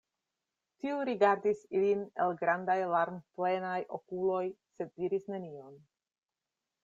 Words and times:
Tiu 0.83 1.01
rigardis 1.09 1.59
ilin 1.79 2.01
el 2.25 2.33
grandaj 2.39 2.77
larmplenaj 2.93 3.77
okuloj, 3.99 4.43
sed 4.79 4.95
diris 5.03 5.29
nenion. 5.35 5.79